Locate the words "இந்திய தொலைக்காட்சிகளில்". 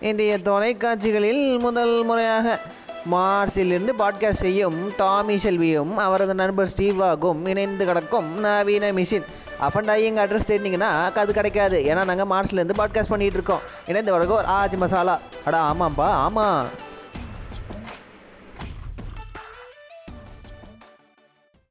0.00-1.58